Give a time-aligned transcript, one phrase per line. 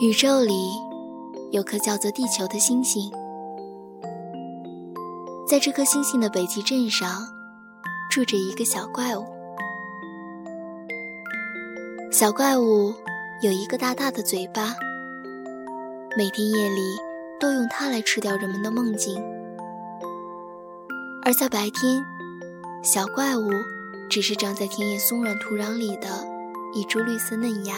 [0.00, 0.70] 宇宙里
[1.50, 3.12] 有颗叫做地球的星星，
[5.46, 7.20] 在这颗星星的北极镇上，
[8.10, 9.26] 住着一个小怪物。
[12.10, 12.94] 小怪物
[13.42, 14.74] 有一个大大的嘴巴，
[16.16, 16.80] 每天夜里
[17.38, 19.22] 都用它来吃掉人们的梦境，
[21.26, 22.02] 而在白天，
[22.82, 23.50] 小怪物
[24.08, 26.08] 只是长在田野松软土壤里的
[26.72, 27.74] 一株绿色嫩芽。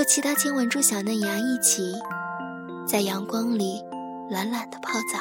[0.00, 1.92] 和其他亲吻住小嫩芽一起，
[2.86, 3.84] 在阳光里
[4.30, 5.18] 懒懒的泡澡，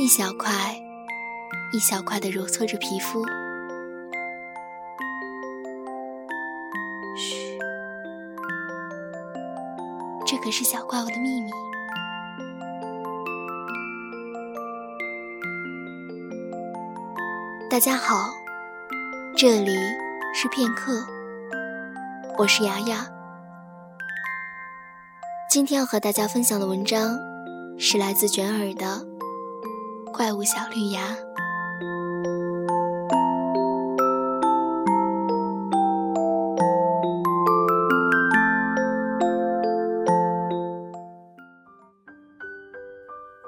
[0.00, 0.74] 一小块
[1.72, 3.24] 一小块的揉搓着皮肤。
[7.16, 7.56] 嘘，
[10.26, 11.52] 这可是小怪物的秘密。
[17.70, 18.34] 大家好，
[19.36, 19.76] 这里
[20.34, 21.06] 是片刻。
[22.38, 23.10] 我是雅雅，
[25.50, 27.18] 今天要和大家分享的文章
[27.78, 28.84] 是来自卷耳的
[30.12, 31.00] 《怪物小绿芽》。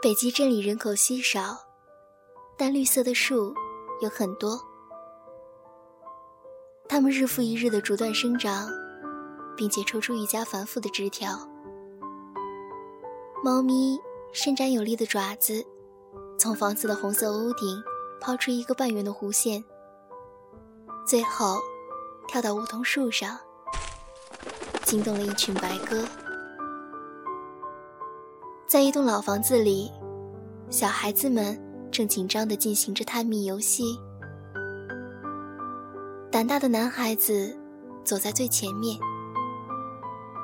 [0.00, 1.58] 北极镇里人口稀少，
[2.56, 3.55] 但绿色的树
[4.00, 4.67] 有很多。
[6.89, 8.69] 它们日复一日的逐段生长，
[9.56, 11.39] 并且抽出愈加繁复的枝条。
[13.45, 13.98] 猫咪
[14.33, 15.64] 伸展有力的爪子，
[16.39, 17.80] 从房子的红色屋顶
[18.20, 19.62] 抛出一个半圆的弧线，
[21.06, 21.58] 最后
[22.27, 23.39] 跳到梧桐树上，
[24.83, 26.02] 惊动了一群白鸽。
[28.67, 29.91] 在一栋老房子里，
[30.70, 31.58] 小孩子们
[31.92, 33.98] 正紧张地进行着探秘游戏。
[36.39, 37.53] 胆大的男孩子
[38.05, 38.96] 走在最前面，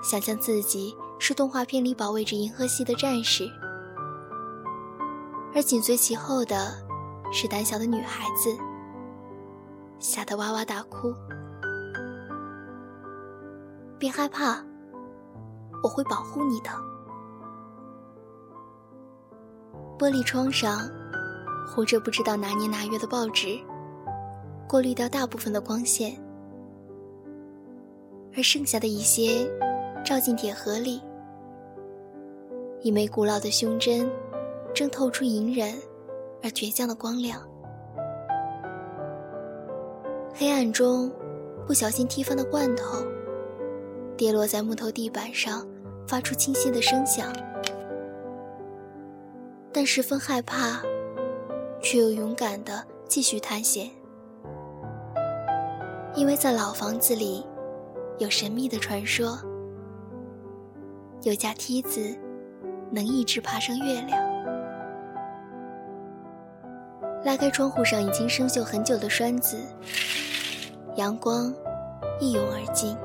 [0.03, 3.49] 想象自己是动画片里保卫着银河系的战士，
[5.55, 6.75] 而紧随其后的
[7.31, 8.59] 是胆小的女孩子，
[10.01, 11.15] 吓得哇哇大哭。
[13.97, 14.61] 别害怕，
[15.81, 16.71] 我会保护你的。
[19.97, 20.91] 玻璃窗上
[21.65, 23.61] 糊着不知道哪年哪月的报纸。
[24.69, 26.17] 过滤掉大部分的光线，
[28.37, 29.49] 而剩下的一些
[30.05, 31.01] 照进铁盒里。
[32.81, 34.11] 一枚古老的胸针
[34.75, 35.75] 正透出隐忍
[36.43, 37.41] 而倔强的光亮。
[40.35, 41.11] 黑暗中，
[41.67, 43.05] 不小心踢翻的罐头
[44.17, 45.67] 跌落在木头地板上，
[46.07, 47.33] 发出清晰的声响。
[49.73, 50.83] 但十分害怕，
[51.81, 53.89] 却又勇敢地继续探险。
[56.17, 57.45] 因为在老房子里，
[58.19, 59.37] 有神秘的传说，
[61.23, 62.17] 有架梯子
[62.91, 64.23] 能一直爬上月亮。
[67.25, 69.57] 拉开窗户上已经生锈很久的栓子，
[70.95, 71.53] 阳光
[72.21, 72.97] 一涌而进，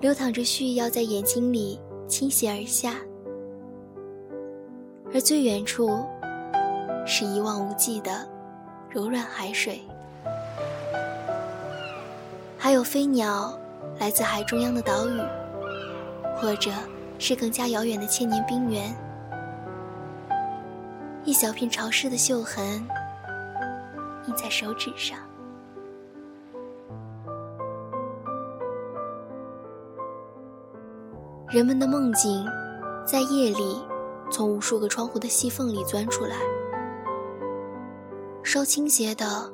[0.00, 2.94] 流淌着絮要在眼睛里倾泻而下，
[5.12, 6.04] 而最远处
[7.04, 8.24] 是一望无际的
[8.88, 9.80] 柔软海水。
[12.64, 13.52] 还有飞鸟，
[14.00, 15.20] 来自海中央的岛屿，
[16.34, 16.70] 或者
[17.18, 18.90] 是更加遥远的千年冰原。
[21.24, 22.82] 一小片潮湿的锈痕，
[24.26, 25.18] 印在手指上。
[31.50, 32.46] 人们的梦境，
[33.04, 33.84] 在夜里
[34.30, 36.36] 从无数个窗户的细缝里钻出来。
[38.42, 39.52] 稍倾斜的，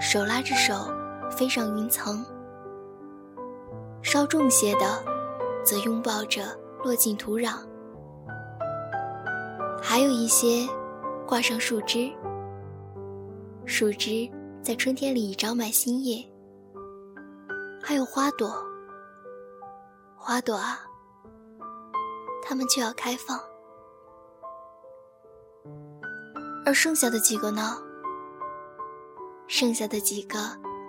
[0.00, 0.72] 手拉着手，
[1.30, 2.24] 飞上云层。
[4.06, 5.04] 稍重些的，
[5.64, 7.58] 则拥抱着落进土壤；
[9.82, 10.64] 还有一些
[11.26, 12.08] 挂上树枝，
[13.64, 14.30] 树枝
[14.62, 16.24] 在春天里长满新叶；
[17.82, 18.48] 还有花朵，
[20.16, 20.78] 花朵啊，
[22.44, 23.36] 它们就要开放。
[26.64, 27.76] 而剩下的几个呢？
[29.48, 30.38] 剩下的几个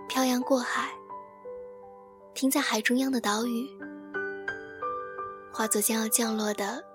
[0.07, 0.91] 漂洋过海。
[2.37, 3.67] 停在海中央的岛屿，
[5.51, 6.85] 化作将要降落的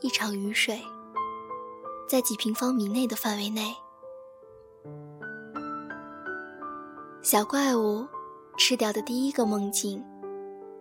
[0.00, 0.80] 一场雨水，
[2.08, 3.74] 在几平方米内的范围内。
[7.20, 8.06] 小怪物
[8.56, 10.00] 吃掉的第一个梦境，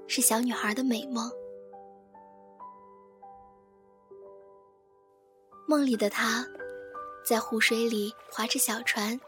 [0.06, 1.27] 是小女孩的美梦。
[5.68, 6.45] 梦里的她，
[7.25, 9.19] 在湖水里划着小船，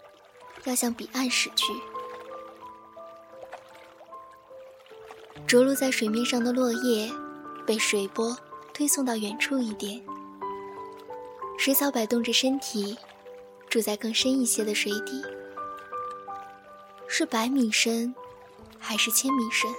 [0.65, 1.73] 要向彼岸驶去。
[5.47, 7.11] 着陆在水面上的落叶
[7.65, 8.35] 被水波
[8.73, 10.01] 推送到远处一点。
[11.57, 12.97] 水草摆动着身体，
[13.69, 15.23] 住在更深一些的水底。
[17.07, 18.13] 是百米深，
[18.79, 19.69] 还是千米深？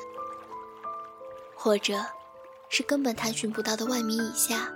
[1.56, 2.00] 或者，
[2.68, 4.72] 是根本探寻不到的万米以下？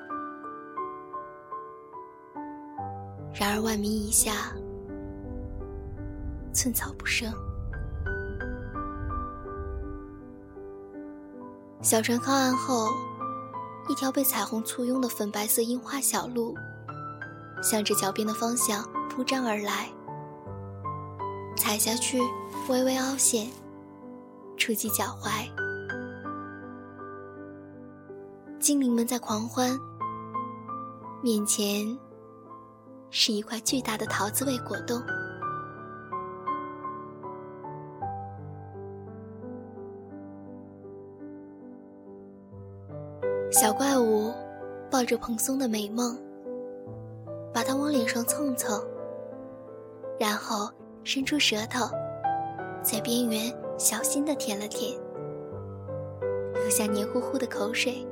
[3.32, 4.52] 然而，万米以下，
[6.52, 7.32] 寸草不生。
[11.80, 12.88] 小船靠岸后，
[13.88, 16.52] 一条被彩虹簇拥的粉白色樱花小路，
[17.62, 19.88] 向着脚边的方向铺张而来。
[21.56, 22.20] 踩下去，
[22.68, 23.48] 微微凹陷，
[24.56, 25.48] 触及脚踝。
[28.58, 29.78] 精灵们在狂欢，
[31.22, 31.96] 面前
[33.08, 35.00] 是一块巨大的桃子味果冻。
[43.50, 44.30] 小怪物
[44.90, 46.18] 抱着蓬松的美梦，
[47.52, 48.78] 把它往脸上蹭蹭，
[50.20, 50.70] 然后
[51.02, 51.86] 伸出舌头，
[52.82, 54.92] 在边缘小心地舔了舔，
[56.52, 58.06] 留下黏糊糊的口水。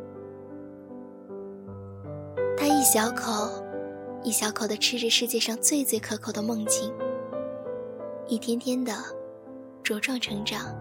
[2.57, 3.63] 它一小口
[4.23, 6.91] 一小口地吃着世界上最最可口的梦境，
[8.27, 8.91] 一天天的
[9.85, 10.75] 茁壮成长。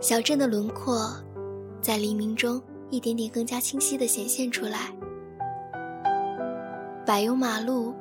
[0.00, 1.08] 小镇的轮廓。
[1.80, 4.92] 在黎明中，一点点更加清晰地显现出来。
[7.06, 7.94] 柏油马路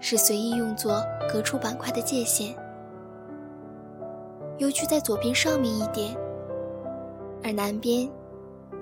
[0.00, 1.00] 是随意用作
[1.32, 2.56] 隔出板块的界限。
[4.58, 6.16] 邮局在左边上面一点，
[7.44, 8.10] 而南边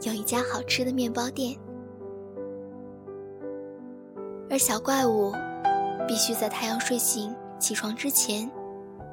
[0.02, 1.54] 有一家好吃的面包店。
[4.48, 5.32] 而小怪物
[6.06, 8.50] 必须在太阳睡醒、起床之前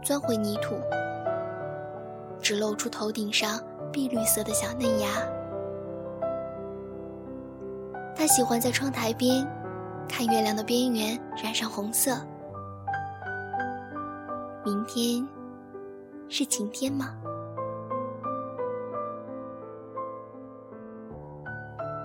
[0.03, 0.75] 钻回泥土，
[2.39, 3.59] 只露出头顶上。
[3.91, 5.07] 碧绿色的小嫩芽，
[8.15, 9.45] 他喜欢在窗台边
[10.07, 12.17] 看月亮的边缘染上红色。
[14.63, 15.27] 明天
[16.29, 17.13] 是晴天吗？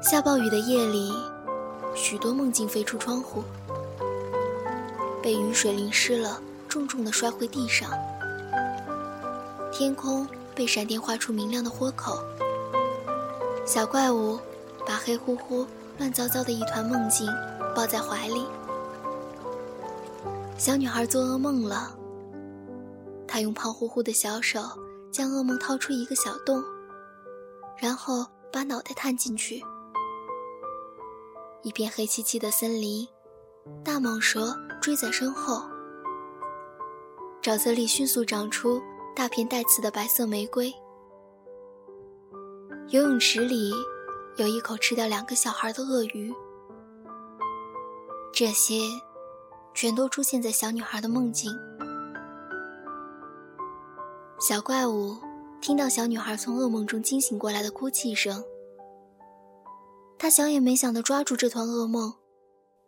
[0.03, 1.13] 下暴雨的夜里，
[1.95, 3.43] 许多梦境飞出窗户，
[5.23, 7.91] 被雨水淋湿了，重重的摔回地上。
[9.71, 10.27] 天空。
[10.57, 12.19] 被闪电划出明亮的豁口，
[13.67, 14.41] 小怪物
[14.87, 15.67] 把黑乎乎、
[15.99, 17.29] 乱糟糟的一团梦境
[17.75, 18.47] 抱在怀里。
[20.57, 21.95] 小女孩做噩梦了，
[23.29, 24.61] 她用胖乎乎的小手
[25.13, 26.65] 将噩梦掏出一个小洞，
[27.77, 29.63] 然后把脑袋探进去。
[31.63, 33.07] 一片黑漆漆的森林，
[33.85, 35.63] 大蟒蛇追在身后，
[37.43, 38.81] 沼泽里迅速长出。
[39.17, 40.71] 大片带刺的白色玫瑰。
[42.91, 43.73] 游泳池里
[44.37, 46.31] 有一口吃掉两个小孩的鳄鱼。
[48.31, 48.79] 这些，
[49.73, 51.51] 全都出现在小女孩的梦境。
[54.39, 55.17] 小怪物
[55.63, 58.45] 听到小女孩从噩梦中惊醒过来的哭泣声，
[60.19, 62.13] 他想也没想的抓住这团噩梦，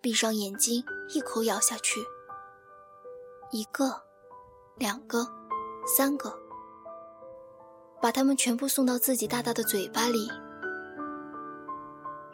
[0.03, 2.03] 闭上眼睛，一口咬下去。
[3.51, 4.03] 一个，
[4.77, 5.38] 两个。
[5.97, 6.39] 三个，
[8.01, 10.29] 把它们全部送到自己大大的嘴巴里。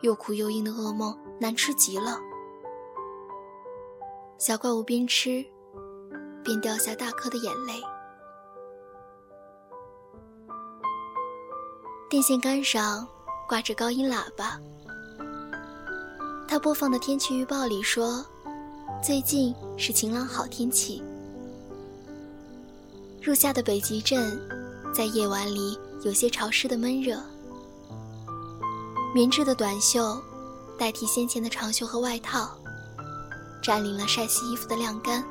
[0.00, 2.18] 又苦又硬的噩梦，难吃极了。
[4.38, 5.46] 小怪物边吃，
[6.42, 7.80] 边掉下大颗的眼泪。
[12.10, 13.06] 电线杆上
[13.48, 14.60] 挂着高音喇叭，
[16.48, 18.26] 它播放的天气预报里说，
[19.00, 21.02] 最近是晴朗好天气。
[23.24, 24.38] 入夏的北极镇，
[24.94, 27.18] 在夜晚里有些潮湿的闷热。
[29.14, 30.22] 棉质的短袖
[30.78, 32.50] 代替先前的长袖和外套，
[33.62, 35.24] 占领了晒洗衣服的晾干。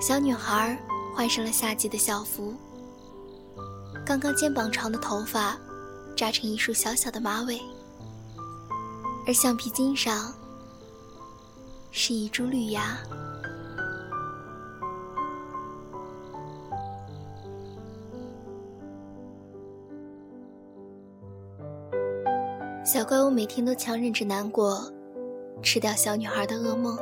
[0.00, 0.82] 小女孩
[1.14, 2.54] 换上了夏季的校服，
[4.06, 5.54] 刚刚肩膀长的头发
[6.16, 7.60] 扎成一束小小的马尾，
[9.26, 10.32] 而橡皮筋上
[11.90, 12.96] 是一株绿芽。
[22.84, 24.78] 小怪物每天都强忍着难过，
[25.62, 26.98] 吃掉小女孩的噩梦。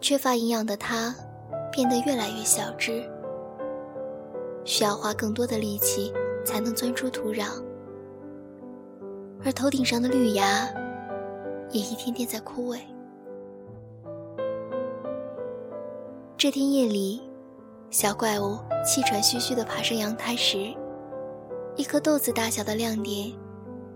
[0.00, 1.12] 缺乏营养的它，
[1.72, 3.02] 变得越来越小只，
[4.64, 6.12] 需要花更多的力气
[6.44, 7.48] 才能钻出土壤。
[9.44, 10.68] 而头顶上的绿芽，
[11.70, 12.78] 也一天天在枯萎。
[16.38, 17.20] 这天夜里，
[17.90, 20.72] 小怪物气喘吁吁地爬上阳台时，
[21.74, 23.32] 一颗豆子大小的亮点，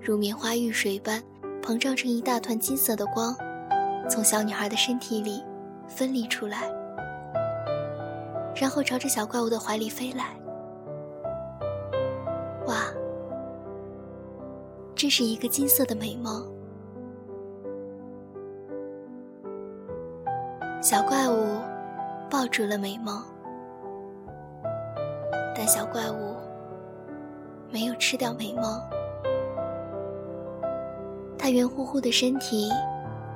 [0.00, 1.22] 如棉花遇水般
[1.62, 3.34] 膨胀成一大团金色的光，
[4.08, 5.42] 从小女孩的身体里
[5.86, 6.70] 分离出来，
[8.54, 10.34] 然后朝着小怪物的怀里飞来。
[12.66, 12.86] 哇，
[14.94, 16.46] 这是一个金色的美梦。
[20.80, 21.58] 小怪物
[22.30, 23.22] 抱住了美梦。
[25.54, 26.36] 但小怪物
[27.68, 28.80] 没有吃掉美梦，
[31.38, 32.68] 它圆乎乎的身体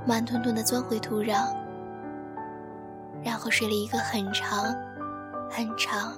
[0.06, 1.47] 慢吞吞地钻回土壤，
[3.25, 4.75] 然后睡了一个很长、
[5.49, 6.12] 很长、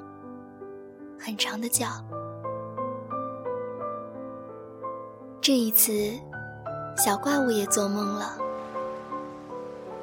[1.18, 1.86] 很长的觉。
[5.40, 5.92] 这一次，
[6.96, 8.38] 小怪物也做梦了，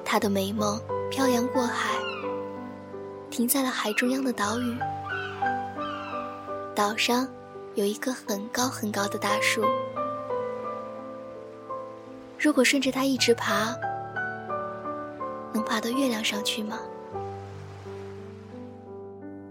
[0.05, 1.95] 他的美梦漂洋过海，
[3.31, 4.77] 停在了海中央的岛屿。
[6.75, 7.27] 岛上
[7.73, 9.63] 有一棵很高很高的大树，
[12.41, 13.77] 如果顺着它一直爬，
[15.53, 16.79] 能爬到月亮上去吗？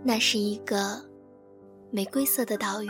[0.03, 1.01] 那是一个
[1.93, 2.89] 玫瑰色的岛屿。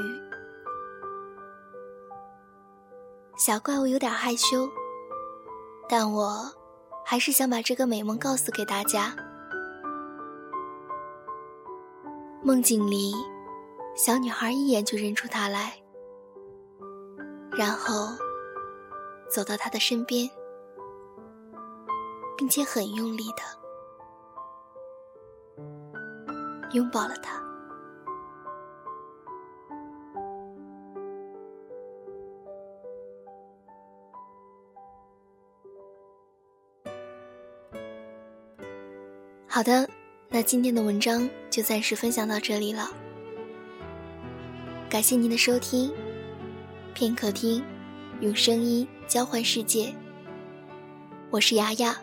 [3.36, 4.66] 小怪物有点害羞，
[5.86, 6.50] 但我
[7.04, 9.14] 还是想把这个美梦告诉给大家。
[12.42, 13.12] 梦境里。
[13.96, 15.74] 小女孩一眼就认出他来，
[17.50, 18.16] 然后
[19.30, 20.28] 走到他的身边，
[22.36, 23.42] 并且很用力的
[26.72, 27.40] 拥抱了他。
[39.46, 39.88] 好的，
[40.28, 42.88] 那今天的文章就暂时分享到这里了。
[44.88, 45.92] 感谢您的收听，
[46.94, 47.62] 片刻听，
[48.20, 49.94] 用声音交换世界。
[51.30, 51.96] 我是雅雅，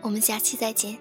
[0.00, 0.96] 我们下期再见。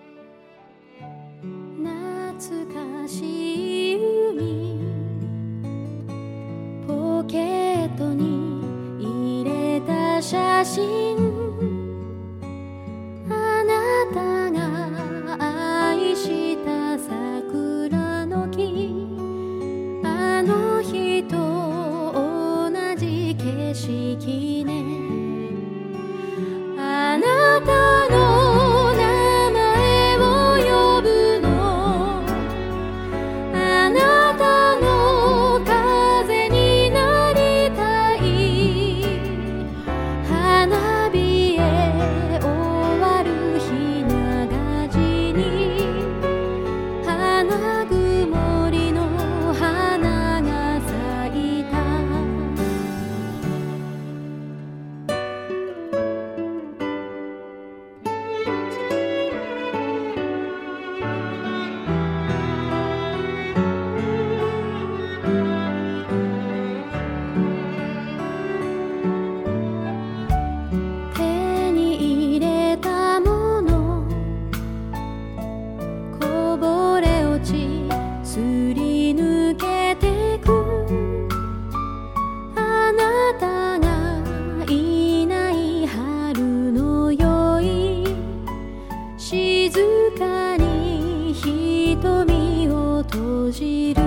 [93.58, 94.07] 感じる